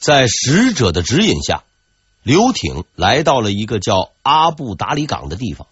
[0.00, 1.62] 在使者的指引下，
[2.22, 5.66] 刘挺来到了一个叫阿布达里港的地方。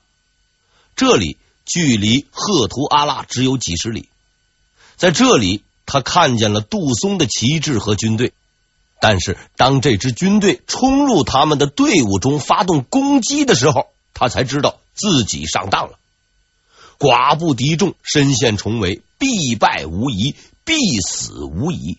[0.95, 4.11] 这里距离赫图阿拉只有几十里。
[4.97, 8.35] 在这里，他看见了杜松的旗帜和军队。
[9.01, 15.99] 但是，当这支军队冲入他们的队伍中发动攻击的时候，他才知道自己上当了。
[16.99, 20.35] 寡不敌众，身陷重围，必败无疑，
[20.65, 21.97] 必死无疑。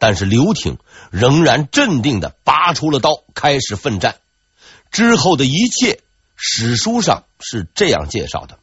[0.00, 0.78] 但是刘挺
[1.12, 4.16] 仍然镇定的拔出了刀，开始奋战。
[4.90, 6.00] 之后的一切，
[6.34, 8.58] 史书上是这样介绍的：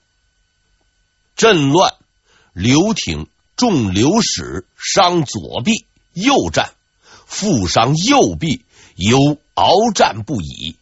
[1.37, 1.93] 阵乱，
[2.51, 6.71] 刘挺中流矢，伤左臂，右战。
[7.29, 8.63] 负伤右臂，
[8.95, 10.77] 犹鏖战不已，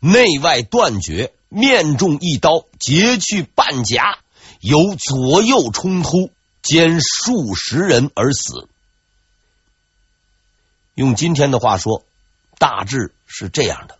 [0.00, 4.18] 内外断绝，面中一刀，截去半甲，
[4.60, 6.30] 由左右冲突，
[6.62, 8.66] 歼数十人而死。
[10.98, 12.04] 用今天的话说，
[12.58, 13.98] 大致是这样的：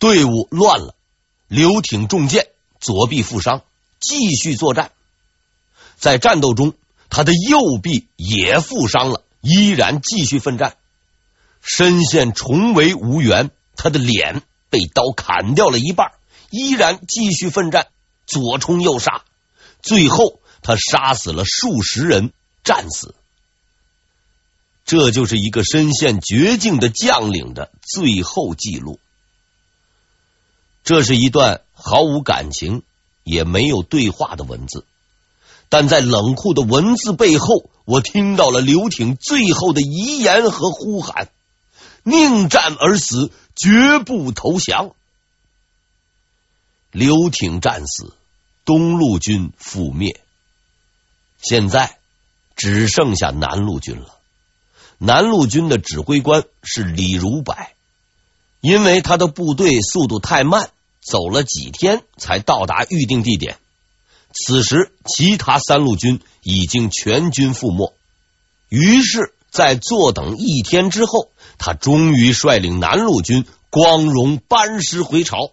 [0.00, 0.96] 队伍乱了，
[1.46, 2.48] 刘挺中箭，
[2.80, 3.62] 左臂负伤，
[4.00, 4.90] 继续作战。
[5.96, 6.74] 在战斗中，
[7.08, 9.22] 他的右臂也负伤了。
[9.42, 10.76] 依然继续奋战，
[11.62, 16.10] 身陷重围无援，他的脸被刀砍掉了一半，
[16.50, 17.86] 依然继续奋战，
[18.26, 19.22] 左冲右杀，
[19.80, 22.32] 最后他杀死了数十人，
[22.64, 23.14] 战死。
[24.84, 29.00] 这就是一个身陷绝境的将领的最后记录。
[30.82, 32.82] 这是一段毫无感情，
[33.22, 34.84] 也没有对话的文字。
[35.70, 41.30] 但在冷酷的文字背后，我听到了刘挺最后的遗言和呼喊
[42.04, 44.94] ：“宁战而死，绝不投降。”
[46.92, 48.14] 刘挺战死，
[48.66, 50.20] 东路军覆灭，
[51.42, 51.98] 现在
[52.54, 54.18] 只剩下南路军了。
[55.06, 57.54] 南路军的指挥官是李如柏，
[58.62, 60.70] 因为他的部队速度太慢，
[61.02, 63.58] 走了几天才到达预定地点。
[64.32, 67.92] 此时，其他三路军已经全军覆没。
[68.70, 71.28] 于是，在坐等一天之后，
[71.58, 75.50] 他终于率领南路军光荣班师回朝。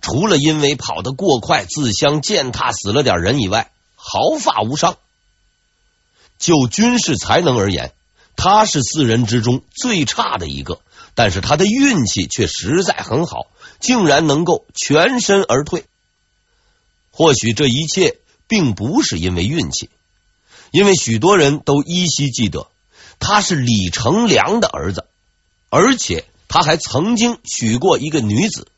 [0.00, 4.96] 除了因为跑得过快，自相践踏死了点人以外，毫发无伤。
[6.38, 7.92] 就军事才能而言，
[8.42, 10.80] 他是四人之中最差的一个，
[11.14, 13.48] 但是他的运气却实在很好，
[13.80, 15.84] 竟然能够全身而退。
[17.10, 18.16] 或许这一切
[18.48, 19.90] 并不是因为运气，
[20.70, 22.68] 因为许多人都依稀记得
[23.18, 25.04] 他是李成梁的儿子，
[25.68, 28.68] 而且他还曾经娶过一个女子。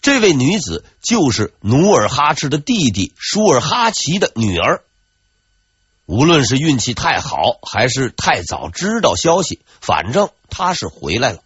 [0.00, 4.84] 这位女子就是努尔哈赤的弟弟舒尔哈齐的女儿。
[6.12, 11.38] 无论是运气太好，还是太早知道消息，反正他是回来了。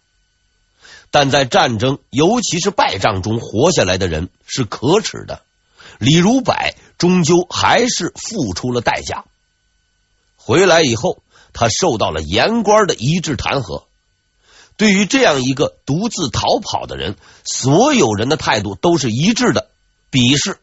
[1.09, 5.41] 但在战争，尤其是败仗中活下来的人是可耻的。
[5.99, 6.53] 李如柏
[6.97, 9.23] 终究还是付出了代价。
[10.35, 11.19] 回来以后，
[11.53, 13.85] 他受到了言官的一致弹劾。
[14.75, 19.69] 对于这样一个独自逃跑的人，所有人的态度都是一致的，
[20.11, 20.59] 鄙视。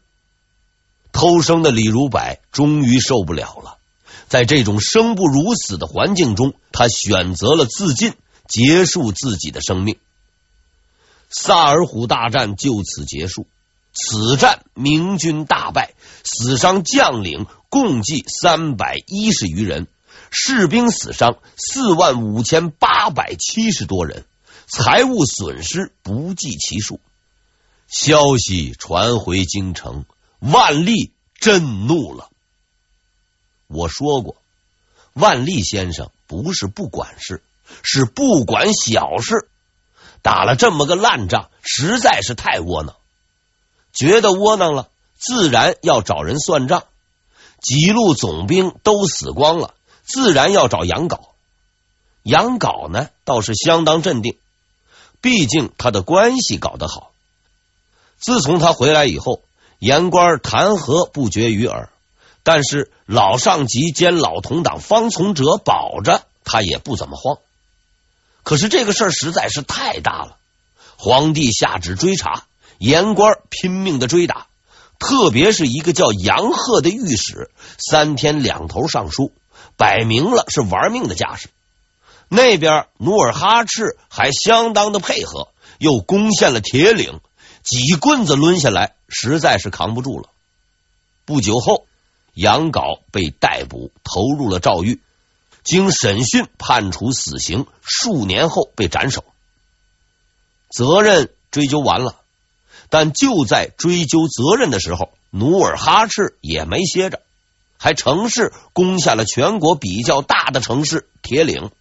[1.11, 3.79] 偷生的李如柏终于受不了了，
[4.27, 8.13] 在这种生不如死的环境中，他选择了自尽，
[8.47, 9.97] 结束自己的生命。
[11.29, 13.47] 萨尔浒大战就此结束。
[13.93, 15.93] 此战明军大败，
[16.23, 19.87] 死伤将领共计三百一十余人，
[20.31, 24.25] 士兵死伤四万五千八百七十多人，
[24.67, 26.99] 财物损失不计其数。
[27.87, 30.05] 消息传回京城，
[30.39, 32.29] 万历震怒了。
[33.67, 34.35] 我说过，
[35.13, 37.43] 万历先生不是不管事，
[37.83, 39.47] 是不管小事。
[40.21, 42.95] 打了这么个烂仗，实在是太窝囊。
[43.93, 46.83] 觉得窝囊了，自然要找人算账。
[47.61, 51.19] 几路总兵都死光了，自然要找杨镐。
[52.23, 54.37] 杨镐呢，倒是相当镇定，
[55.21, 57.11] 毕竟他的关系搞得好。
[58.19, 59.41] 自从他回来以后，
[59.79, 61.89] 言官弹劾不绝于耳，
[62.45, 67.39] 但是老上级兼老同党方从哲保着他也不怎么慌。
[68.43, 70.37] 可是这个事儿实在是太大了，
[70.95, 72.43] 皇帝下旨追查。
[72.77, 74.45] 言官拼命的追打，
[74.99, 77.49] 特别是一个叫杨鹤的御史，
[77.79, 79.31] 三天两头上书，
[79.75, 81.49] 摆明了是玩命的架势。
[82.27, 85.47] 那边努尔哈赤还相当的配合，
[85.79, 87.21] 又攻陷了铁岭，
[87.63, 90.29] 几棍子抡下来，实在是扛不住了。
[91.25, 91.87] 不久后，
[92.35, 95.01] 杨镐被逮捕，投入了诏狱。
[95.63, 99.25] 经审讯判处死刑，数年后被斩首。
[100.69, 102.17] 责任追究完了，
[102.89, 107.21] 但就在追究责任的时候，努尔哈赤也没歇着，
[107.79, 111.71] 还乘势攻下了全国比较大的城市铁岭。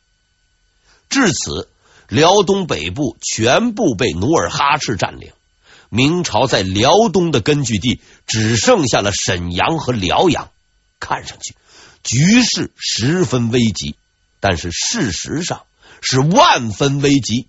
[1.10, 1.68] 至此，
[2.08, 5.32] 辽东北部全部被努尔哈赤占领，
[5.88, 10.50] 明朝在辽东的根据地只剩下了沈阳和辽阳，
[11.00, 11.54] 看上去。
[12.02, 13.96] 局势十分危急，
[14.40, 15.62] 但是事实上
[16.02, 17.48] 是万分危急。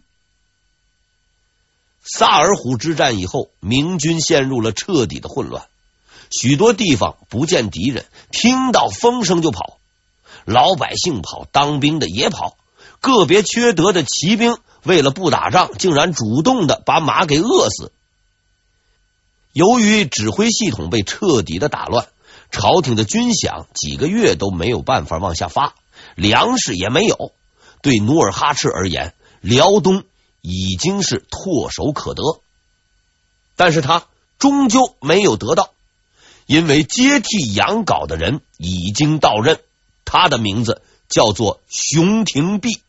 [2.02, 5.66] 萨尔浒之战以后，明军陷入了彻底的混乱，
[6.32, 9.80] 许多地方不见敌人，听到风声就跑，
[10.46, 12.56] 老百姓跑，当兵的也跑，
[13.02, 17.92] 个别缺德的骑兵为了不打仗，竟然主动的把马给饿死。
[19.56, 22.08] 由于指挥系统被彻底的打乱。
[22.52, 25.76] 朝廷的军饷几个月都没有办法往下发，
[26.16, 27.34] 粮食也没有。
[27.82, 30.04] 对努尔哈赤而言，辽东
[30.42, 32.22] 已经是唾手可得，
[33.56, 34.08] 但是他
[34.38, 35.74] 终究没有得到，
[36.46, 39.60] 因为接替杨镐的人已经到任，
[40.06, 42.82] 他的名字叫做熊廷弼。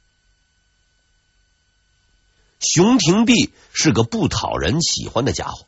[2.61, 5.67] 熊廷弼是个不讨人喜欢的家伙。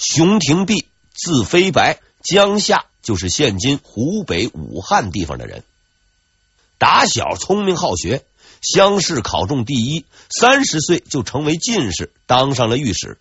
[0.00, 2.00] 熊廷弼字飞白。
[2.22, 5.64] 江夏就是现今湖北武汉地方的人，
[6.76, 8.26] 打小聪明好学，
[8.60, 13.18] 乡试考中第一，三十岁就成为进士，当上了御史。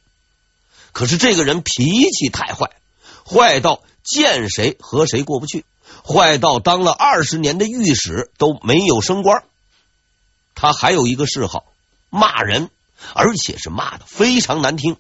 [0.91, 2.71] 可是这个人脾气太坏，
[3.25, 5.63] 坏到见谁和谁过不去，
[6.03, 9.45] 坏到当了二十年的御史都没有升官。
[10.55, 11.71] 他还有一个嗜好，
[12.09, 12.69] 骂人，
[13.13, 14.97] 而且是骂的非常难听。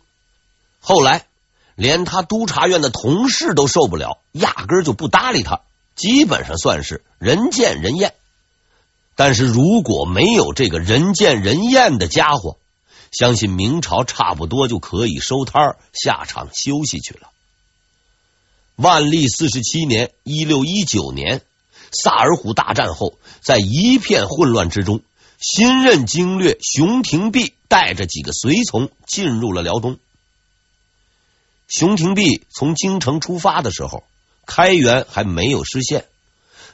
[0.79, 1.25] 后来。
[1.79, 5.61] 连他督察院的同事都受不了，压根儿就不搭理他，
[5.95, 8.13] 基本上算是人见人厌。
[9.15, 12.57] 但是如果没有这个人见人厌的家伙，
[13.13, 17.29] 相信明朝差不多就可以收摊儿下场休息去了。
[18.75, 21.41] 万历四十七年（一六一九年），
[21.93, 24.99] 萨尔浒大战后，在一片混乱之中，
[25.39, 29.97] 新任经略熊廷弼带着几个随从进入了辽东。
[31.69, 34.03] 熊廷弼从京城出发的时候，
[34.47, 36.05] 开元还没有失陷，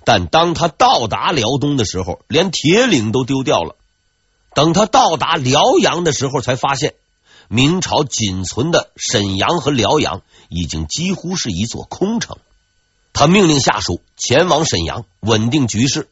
[0.05, 3.75] 但当他到达辽东的时候，连铁岭都丢掉了。
[4.53, 6.95] 等他到达辽阳的时候，才发现
[7.49, 12.37] 明朝仅存的沈阳和辽阳已经几乎是一座空城。
[13.11, 16.07] 他命令下属前往沈阳稳定局势，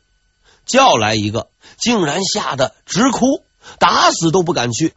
[0.66, 1.48] 叫来一个，
[1.78, 3.44] 竟然吓得直哭，
[3.80, 4.94] 打死都不敢去。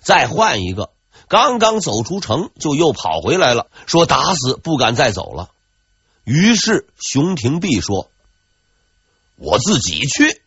[0.00, 0.90] 再换一个。
[1.34, 5.50] 刚刚走出城，就又跑回来了，说打死不敢再走了。
[6.22, 8.08] 于是熊廷弼说
[9.34, 10.42] ：“我自己去。”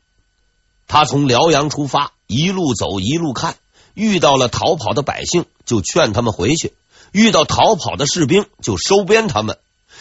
[0.87, 3.57] 他从辽阳出发，一路走一路看，
[3.95, 6.69] 遇到了逃跑的百姓，就劝他们回去；
[7.11, 9.57] 遇到逃跑的士兵，就收编他们；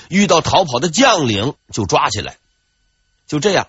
[0.09, 2.37] 遇到逃跑的将领，就抓起来。
[3.27, 3.67] 就这样。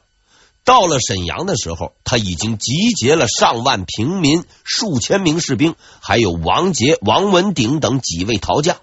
[0.67, 8.75] 到了沈阳的时候，他已经集结了上万平民、数千名士兵，还有王杰、王文鼎等几位逃将，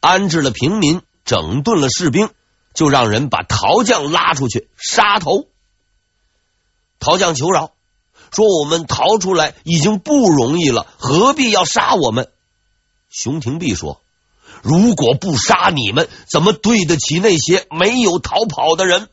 [0.00, 2.28] 安置了平民，整顿了士兵，
[2.74, 5.46] 就让人把逃将拉出去杀头。
[7.00, 7.72] 逃将求饶，
[8.30, 12.28] 说：“我们逃出来已经不容易了，何必要杀我们？”
[13.08, 14.02] 熊廷弼说
[14.60, 19.08] ：“如果不杀你们，怎么对得起那些没有逃跑的人？”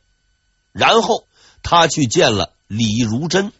[0.73, 1.23] 然后。
[1.63, 3.51] 他去见了李如珍。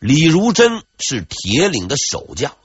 [0.00, 2.56] 李如珍是铁岭的守将，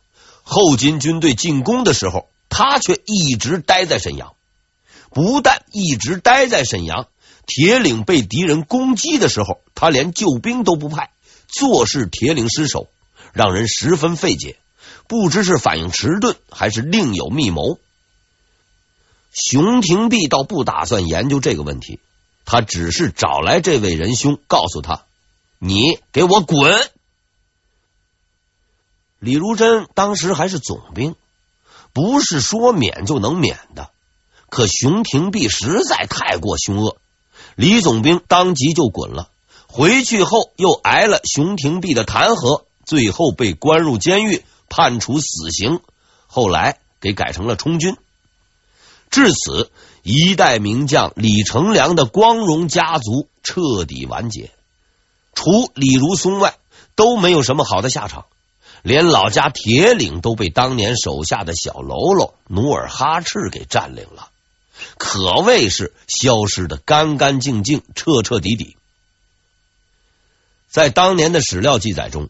[0.43, 4.34] 后金军队进攻的时候，他却一直待在沈阳。
[5.12, 7.07] 不但一直待在沈阳，
[7.45, 11.12] 铁岭被敌人攻击的时候，他连救兵都不派，
[11.48, 12.88] 坐视铁岭失守，
[13.34, 14.57] 让人十分费解。
[15.07, 17.77] 不知是反应迟钝，还是另有密谋。
[19.34, 22.00] 熊廷弼倒不打算研究这个问题。
[22.46, 25.04] 他只是找来这位仁兄，告诉他
[25.60, 26.90] ：“你给我滚！”
[29.20, 31.16] 李如珍当时还是总兵，
[31.92, 33.90] 不是说免就能免的。
[34.50, 36.98] 可熊廷弼实在太过凶恶，
[37.56, 39.30] 李总兵当即就滚了。
[39.68, 45.82] 回去后又挨了熊廷弼的弹劾，最后被关入监狱，判处死刑。
[46.28, 47.98] 后来给改成了充军。
[49.15, 49.72] 至此。
[50.03, 54.51] 一代名将李成梁的光荣家族彻底完结，
[55.34, 56.57] 除李如松外，
[56.95, 58.25] 都没有什么好的下场。
[58.84, 64.29] 连老家铁岭都被当年手下的小喽啰努尔哈赤给占领了，
[65.00, 68.77] 可谓是消失的干干净净、彻彻底底。
[70.69, 72.29] 在当年的史料记载中，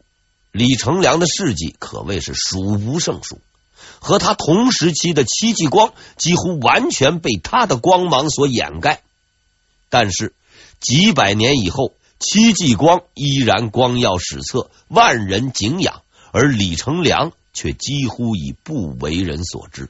[0.54, 3.42] 李成梁的事迹可谓是数不胜数，
[4.06, 9.02] 和他同时期的戚继光几乎完全被他的光芒所掩盖。
[9.90, 10.36] 但是
[10.80, 19.90] 几百年以后，戚继光依然光耀史册，万人敬仰，而李成梁却几乎已不为人所知。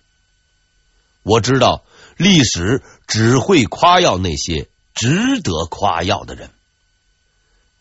[1.23, 1.83] 我知道，
[2.15, 6.51] 历史只会夸耀那些值得夸耀的人。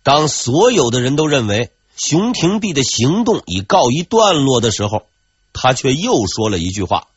[0.02, 5.06] 当所有的人都认为熊廷弼的行动已告一段落的时候，
[5.54, 7.08] 他却又说了一句话：“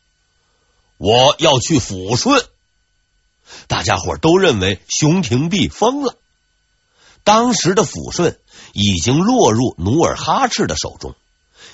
[0.96, 2.42] 我要去抚顺。”
[3.68, 6.16] 大家伙都认为熊廷弼疯了。
[7.24, 8.38] 当时的抚顺
[8.72, 11.14] 已经落入努尔哈赤的手中，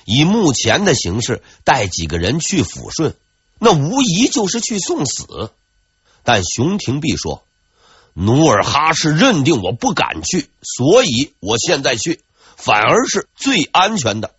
[0.05, 3.15] 以目前的形势，带几个人去抚顺，
[3.61, 5.53] 那无疑就是去送死。
[6.25, 7.45] 但熊廷弼说。
[8.17, 12.21] 努尔哈赤认定我不敢去，所以我现在去，
[12.57, 14.37] 反而是最安全的。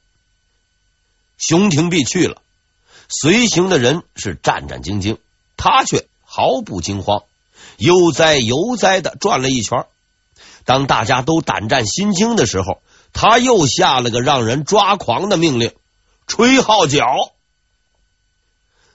[1.38, 2.42] 熊廷弼去了，
[3.10, 5.18] 随行的人是战战兢兢，
[5.58, 7.24] 他却毫不惊慌，
[7.77, 9.86] 悠哉悠哉的转了一圈。
[10.63, 12.82] 当大家都胆战心惊的时候，
[13.13, 15.74] 他又下了个让人抓狂的命令：
[16.25, 17.06] 吹号角。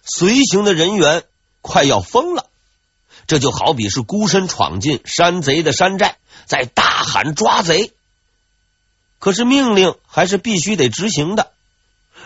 [0.02, 1.23] 随行的人员
[1.61, 2.47] 快要疯了。
[3.26, 6.16] 这就好比是孤身闯进山贼的山寨，
[6.47, 7.92] 在大喊抓贼。
[9.20, 11.52] 可是命令还是必须得执行的。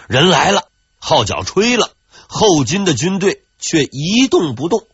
[0.07, 0.69] 人来了，
[0.99, 1.91] 号角吹了，
[2.29, 4.87] 后金的军队却一动不动。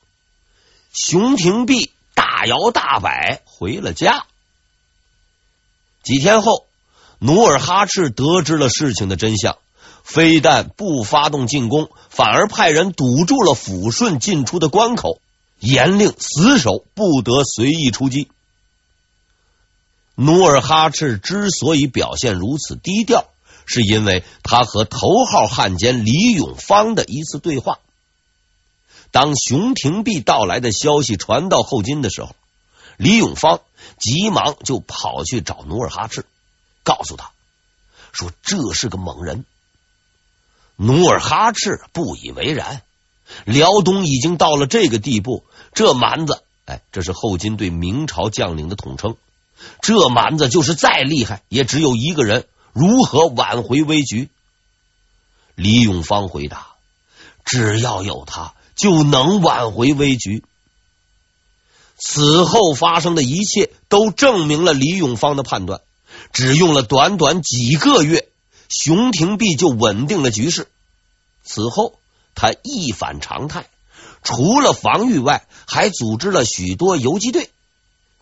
[0.92, 4.26] 熊廷弼大摇大摆回了家。
[6.02, 6.66] 几天后，
[7.18, 9.58] 努尔哈赤得知了事情的真相，
[10.02, 15.20] 非但不发动进攻，反而派人堵住了抚顺进出的关口。
[15.58, 18.30] 严令死守，不得随意出击。
[20.14, 23.29] 努尔哈赤之所以表现如此低调，
[23.72, 27.78] 是因为他和头号汉奸李永芳的一次对话。
[29.12, 32.34] 当熊廷弼到来的消息传到后金的时候，
[32.96, 33.60] 李永芳
[33.96, 36.26] 急忙就跑去找努尔哈赤，
[36.82, 37.30] 告诉他
[38.12, 39.44] 说：“这是个猛人。”
[40.74, 42.82] 努尔哈赤不以为然。
[43.44, 49.16] 辽东已经到了这个地步，这蛮子，哎，这是后金对明朝将领的统称。
[49.80, 54.28] 这蛮子就是再厉害，也只有一个人，如何挽回危局？
[55.54, 56.68] 李永芳回答
[57.44, 60.44] ：“只要有他，就能挽回危局。”
[61.98, 65.80] 此后发生的一切都证明了李永芳的判断。
[66.32, 68.28] 只用了短短几个月，
[68.68, 70.68] 熊廷弼就稳定了局势。
[71.42, 71.94] 此后。
[72.32, 73.66] 他一反常态，
[74.22, 77.50] 除了防御外，还组织了许多游击队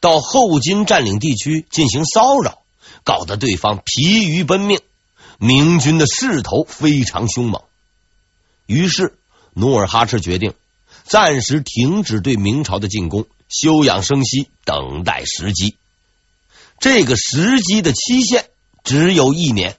[0.01, 2.58] 到后金占领地区进行骚扰，
[3.09, 4.81] 搞得对方疲于奔命。
[5.39, 7.63] 明军的势头非常凶猛，
[8.67, 9.17] 于是
[9.55, 10.53] 努尔哈赤决定
[11.05, 15.77] 暂时停止对明朝的进攻，休养生息，等待时机。
[16.81, 18.51] 这个时机的期限
[18.85, 19.79] 只有一年。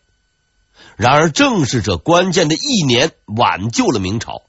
[0.96, 4.42] 然而，正是这关键的一年挽救了明朝，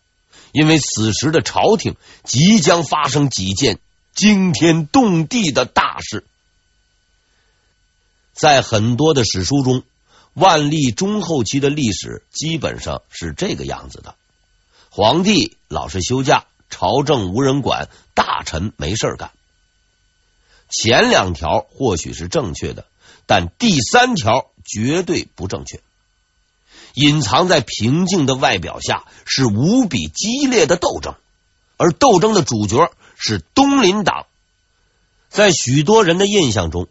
[0.53, 3.79] 因为此时的朝廷即将发生几件
[4.15, 6.25] 惊天动地的大事。
[8.33, 9.83] 在很多的史书中，
[10.35, 14.15] 万历中后期的历史基本上是这个样子的：
[14.91, 19.31] 皇帝老是休假，朝政无人管，大臣没事干。
[20.71, 22.87] 前两条或许是正确的，
[23.27, 25.81] 但第三条绝对不正确。
[26.95, 31.15] 隐藏在平静的外表下是无比激烈的斗争，
[31.77, 34.27] 而斗争的主角是东林党。
[35.29, 36.89] 在许多人的印象中，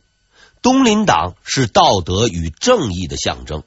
[0.61, 3.63] 东林党是道德与正义的象征。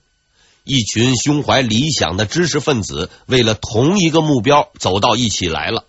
[0.65, 5.85] 一群胸怀理想的知识分子，为了同一个目标走到一起来了。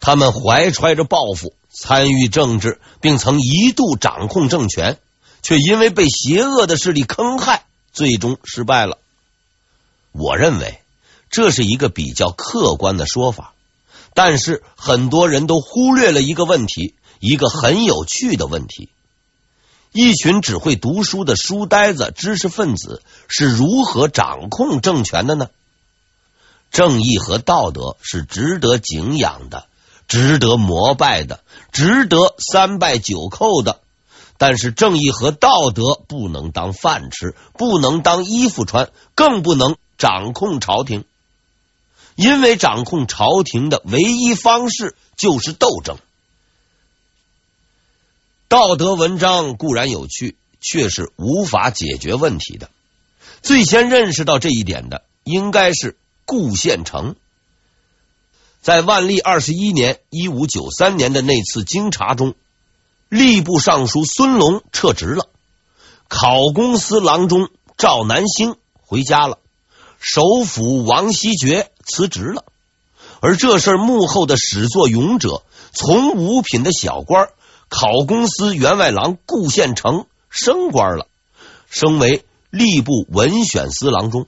[0.00, 4.98] 他们怀揣着抱负，参与政治，并曾一度掌控政权，
[5.40, 8.98] 却因为被邪恶的势力坑害，最终失败了。
[10.12, 10.80] 我认为
[11.30, 13.54] 这是一个比较客观的说法，
[14.12, 18.90] 但是很多人都忽略了一个问题，一个很有趣的问题：
[19.94, 25.48] 一群只会读书的书呆子、知识分子是如何掌控政权的呢？
[26.72, 29.66] 正义和道德是值得敬仰的，
[30.08, 33.78] 值得膜拜的，值得三拜九叩的。
[34.36, 39.76] 但是正义和道德不能当饭吃，不能当衣服穿，更不能。
[39.96, 41.04] 掌控朝廷，
[42.16, 45.98] 因为掌控朝廷的唯一方式就是斗争。
[48.54, 52.70] 道德文章固然有趣，却是无法解决问题的。
[53.42, 57.16] 最先认识到这一点的，应该是顾宪成。
[58.62, 62.36] 在万历二十一年（一五九三年）的那次京察中，
[63.10, 65.26] 吏部尚书孙龙撤职了，
[66.06, 69.40] 考功司郎中赵南星回家了，
[69.98, 72.44] 首辅王希爵辞职了。
[73.18, 75.42] 而这事幕后的始作俑者，
[75.72, 77.30] 从五品的小官，
[77.68, 81.06] 考公司员外郎顾宪成升官了，
[81.68, 84.26] 升为吏部文选司郎中。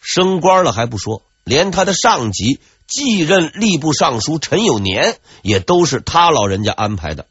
[0.00, 7.26] 升官了还不说，连他的上级继任吏部尚书陈友年也都是他老人家安排的。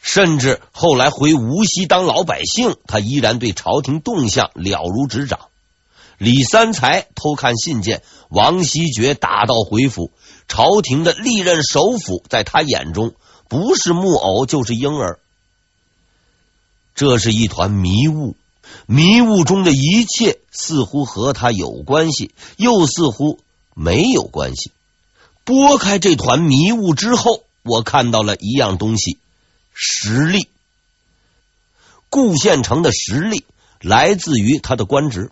[0.00, 5.38] 甚至后来回无锡当老百姓，他依然对朝廷动向了如指掌。
[6.18, 10.10] 李三才偷看信件，王希爵打道回府，
[10.46, 13.14] 朝廷的历任首辅在他眼中
[13.48, 15.18] 不是木偶就是婴儿。
[16.94, 18.36] 这是一团迷雾。
[18.86, 23.38] 迷雾中的一切似乎和他有关系，又似乎
[23.74, 24.72] 没有关系。
[25.44, 29.18] 拨开这团迷雾之后，我看到了一样东西：
[29.74, 30.48] 实力。
[32.08, 33.44] 顾宪成的实力
[33.80, 35.30] 来自于他的官职，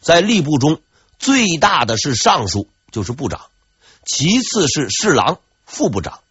[0.00, 0.80] 在吏部中
[1.18, 3.50] 最大的是尚书，就是部长；
[4.04, 6.23] 其次是侍郎、副部长；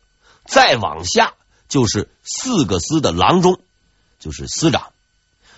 [0.46, 1.34] 再往下
[1.68, 3.60] 就是四个司的郎中，
[4.20, 4.92] 就是司长。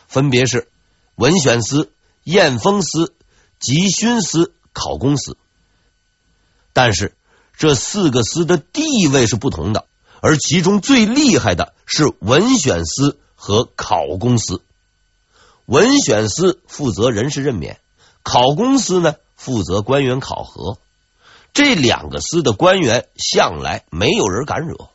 [0.07, 0.67] 分别是
[1.15, 1.91] 文选司、
[2.23, 3.13] 验封司、
[3.59, 5.37] 集勋司、考功司，
[6.73, 7.15] 但是
[7.57, 9.87] 这四个司的地位是不同的，
[10.21, 14.61] 而其中最厉害的是文选司和考功司。
[15.65, 17.79] 文选司负责人事任免，
[18.21, 20.77] 考功司呢负责官员考核。
[21.55, 24.89] 这两个司的官员向来没有人敢惹，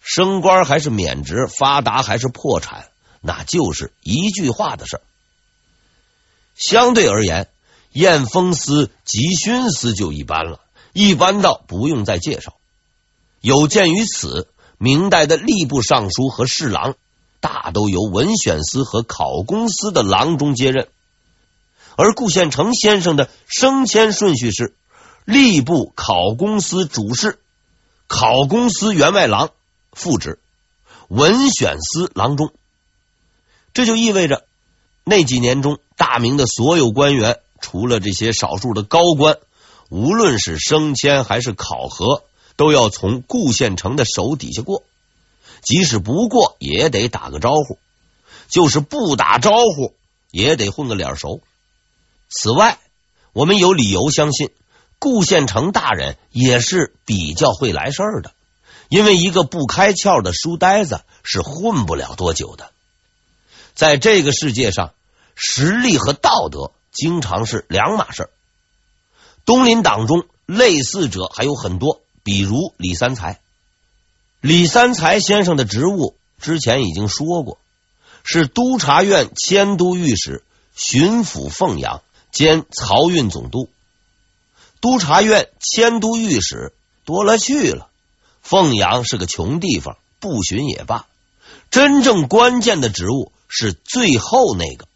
[0.00, 2.86] 升官还是免职，发达还是破产。
[3.20, 5.02] 那就是一句话的事儿。
[6.54, 7.48] 相对而言，
[7.90, 10.60] 验封司、集勋司就一般了，
[10.92, 12.54] 一般到不用再介绍。
[13.40, 16.94] 有鉴于此，明代的吏部尚书和侍郎
[17.40, 20.86] 大都由文选司和考功司的郎中接任，
[21.96, 24.76] 而顾宪成先生的升迁顺序是
[25.26, 27.40] 吏部考公司主事、
[28.06, 29.50] 考公司员外郎
[29.92, 30.38] 副职、
[31.08, 32.52] 文选司郎中。
[33.74, 34.44] 这就意味着，
[35.02, 39.38] 那几年中，大明的所有官员，除了这些少数的高官，
[39.88, 42.22] 无论是升迁还是考核，
[42.54, 44.84] 都要从顾县城的手底下过。
[45.60, 47.78] 即使不过，也得打个招呼；
[48.48, 49.92] 就是不打招呼，
[50.30, 51.40] 也得混个脸熟。
[52.28, 52.78] 此外，
[53.32, 54.50] 我们有理由相信，
[54.98, 58.32] 顾宪成大人也是比较会来事儿的，
[58.88, 62.70] 因为一个不开窍的书呆子是混不了多久的。
[63.74, 64.94] 在这个世界上，
[65.34, 68.30] 实力和道德经常是两码事儿。
[69.44, 73.38] 东林党中类似者还有很多，比如李三才。
[74.40, 77.58] 李三才先生的职务之前已经说过，
[78.24, 80.42] 是督察院迁都御史、
[80.74, 83.68] 巡抚凤阳兼漕运总督。
[84.80, 86.72] 督察院迁都御史
[87.04, 87.88] 多了去了，
[88.42, 91.06] 凤阳是个穷地方，不巡也罢。
[91.70, 93.32] 真正关键的职务。
[93.48, 94.88] 是最后那个。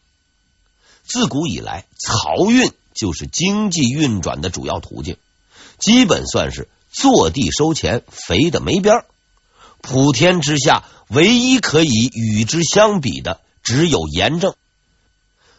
[1.04, 5.18] 自古以来，漕运就是经济运转的主要途径，
[5.78, 9.06] 基本算是坐地收钱，肥的没边儿。
[9.80, 14.56] 普天之下，唯一可以与之相比的，只有严正。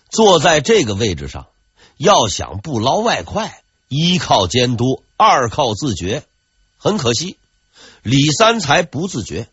[0.09, 1.47] 坐在这个位置上，
[1.95, 3.60] 要想不捞外快，
[3.93, 6.23] 一靠监督，二靠自觉。
[6.77, 7.35] 很可惜，
[8.03, 9.49] 李三才不自觉。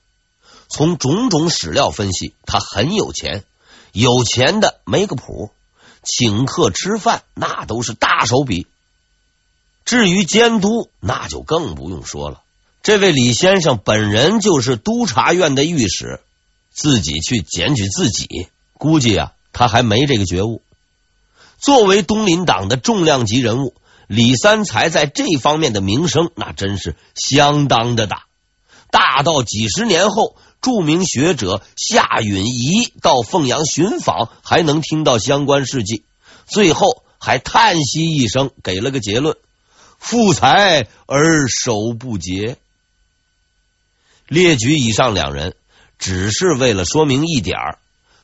[0.69, 3.43] 从种种史料分析，他很有钱，
[3.91, 5.51] 有钱的没个谱，
[6.05, 8.69] 请客吃饭那都是大手笔。
[9.85, 12.43] 至于监督，那就更不用说了。
[12.85, 16.21] 这位李先生本人就是督察院的御史，
[16.71, 20.63] 自己去检举自己，估计啊，他还没这个觉悟。
[21.59, 23.75] 作为东林党的重量级人物，
[24.09, 28.25] 李三才在这方面的名声那真是相当的大，
[28.91, 30.37] 大到几十年后。
[30.61, 36.03] 著名学者夏允彝到凤阳寻访，还能听到相关事迹，
[36.49, 39.37] 最后还叹息一声，给了个结论：
[40.01, 42.57] 富才而手不竭。
[44.27, 45.55] 列举以上两人，
[45.97, 47.57] 只是为了说明一点：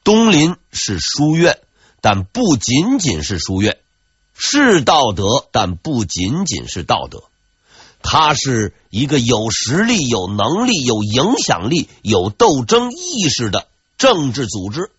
[0.02, 1.60] 东林是书院，
[2.00, 3.74] 但不仅仅是书院；
[4.36, 7.22] 是道德，但不仅仅是道德。
[8.02, 13.66] 他是一个有实力、有能力、有影响力、有斗争意识的
[13.96, 14.90] 政治组织。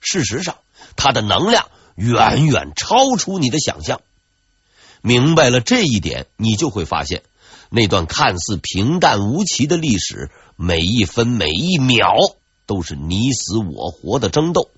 [0.00, 0.58] 事实上，
[0.96, 4.02] 它的能量远远超出你的想象。
[5.00, 7.22] 明白了这一点，你就会发现，
[7.70, 12.14] 那段看似平淡无奇的历史，每一分每一秒
[12.66, 14.70] 都是你死我活的争斗。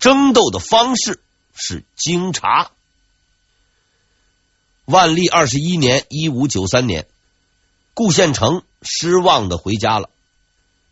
[0.00, 1.20] 争斗的方式
[1.54, 2.70] 是经察。
[4.84, 7.06] 万历二十一年（一五九三年），
[7.94, 10.10] 顾献成失望的回家了。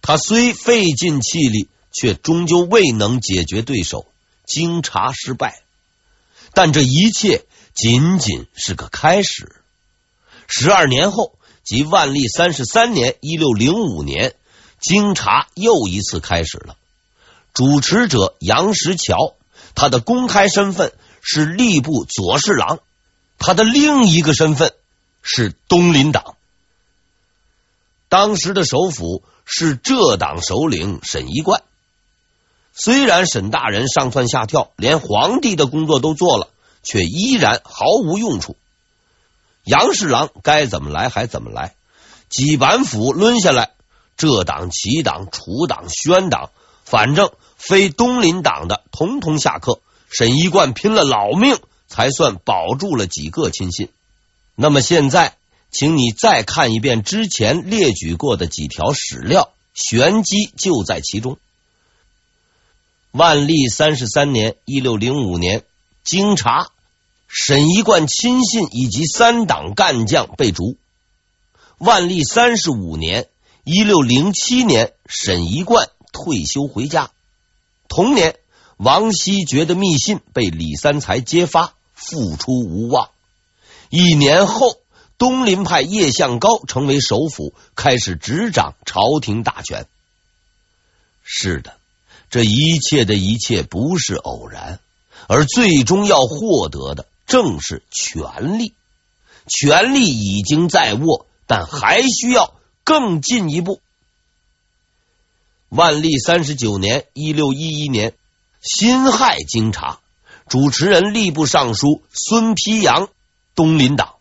[0.00, 4.06] 他虽费尽气力，却终究未能解决对手，
[4.46, 5.62] 经察失败。
[6.54, 7.44] 但这一切
[7.74, 9.56] 仅仅是个开始。
[10.48, 14.34] 十二年后，即万历三十三年（一六零五年），
[14.80, 16.76] 经察又一次开始了。
[17.54, 19.34] 主持者杨石桥，
[19.74, 22.80] 他的公开身份是吏部左侍郎。
[23.38, 24.72] 他的另一个身份
[25.20, 26.36] 是东林党，
[28.08, 31.62] 当时的首辅是浙党首领沈一贯。
[32.72, 36.50] 虽然沈大人上窜下跳，连皇帝的工作都做了，
[36.84, 38.56] 却依然毫无用处。
[39.64, 41.74] 杨侍郎该怎么来还怎么来，
[42.28, 43.72] 几板斧抡下来，
[44.16, 46.50] 浙党、齐党、楚党、宣党，
[46.84, 47.32] 反正
[47.68, 49.80] 非东林党的，统统下课。
[50.10, 51.58] 沈一贯拼了老命。
[51.92, 53.90] 才算保住了几个亲信。
[54.54, 55.36] 那么现在，
[55.70, 61.36] 请你再看一遍之前列举过的几条史料，玄机就在其中。
[63.10, 65.64] 万历三十三年（一六零五年），
[66.02, 66.70] 经查
[67.28, 70.78] 沈一贯亲信以及三党干将被逐。
[71.76, 73.28] 万历三十五年
[73.64, 77.10] （一六零七年），沈一贯退休回家。
[77.94, 78.38] 同年，
[78.78, 81.74] 王希觉的密信被李三才揭发。
[81.94, 83.10] 复出无望。
[83.90, 84.78] 一年后，
[85.18, 89.86] 东林派叶向高成为首辅，开始执掌朝廷大权。
[91.22, 91.74] 是的，
[92.30, 94.80] 这一切的一切不是偶然，
[95.28, 98.72] 而最终要获得的正是权力。
[99.46, 103.80] 权力已经在握，但还需要更进一步。
[105.74, 108.12] 万历三十九年（一六一一年），
[108.60, 110.00] 辛亥经察。
[110.46, 113.08] 主持人吏部尚书孙丕阳，
[113.54, 114.16] 东林党。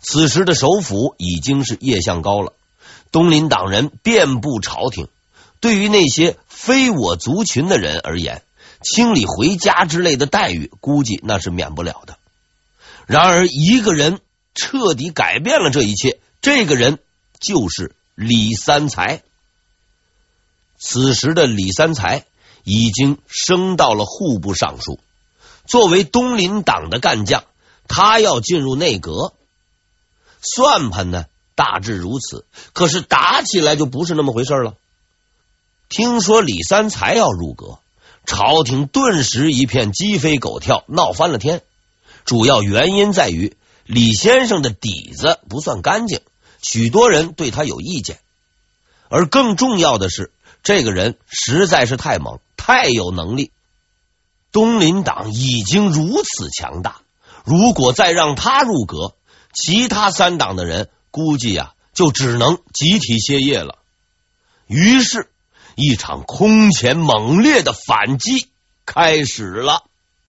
[0.00, 2.54] 此时的首辅已经是叶向高了。
[3.12, 5.06] 东林党人遍布朝廷，
[5.60, 8.42] 对于那些非我族群的人而言，
[8.82, 12.18] 清理回家之类的待遇，估计那是免不了的。
[13.06, 14.18] 然而，一个人
[14.56, 16.98] 彻底改变了这一切，这个人
[17.38, 19.22] 就是李三才。
[20.86, 22.26] 此时的李三才
[22.62, 25.00] 已经升到了户部尚书。
[25.66, 27.44] 作为东林党的干将，
[27.88, 29.32] 他要进入内阁，
[30.42, 32.44] 算盘呢，大致如此。
[32.74, 34.74] 可是打起来就不是那么回事了。
[35.88, 37.78] 听说李三才要入阁，
[38.26, 41.62] 朝廷顿时一片鸡飞狗跳，闹翻了天。
[42.26, 46.20] 主要原因在于李先生的底子不算干净，
[46.60, 48.18] 许多人对他有意见。
[49.08, 50.30] 而更重要的是，
[50.64, 53.52] 这个人实在是太猛，太有能力。
[54.50, 57.02] 东林党已经如此强大，
[57.44, 59.14] 如果再让他入阁，
[59.52, 63.78] 其他三党的人估计啊，就只能集体歇业了。
[64.66, 65.30] 于是，
[65.76, 68.48] 一场空前猛烈的反击
[68.86, 69.84] 开始了。